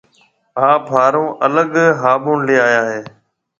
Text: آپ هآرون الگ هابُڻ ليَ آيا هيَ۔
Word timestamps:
آپ 0.71 0.83
هآرون 0.93 1.29
الگ 1.45 1.73
هابُڻ 2.01 2.35
ليَ 2.47 2.55
آيا 2.67 2.81
هيَ۔ 2.89 3.01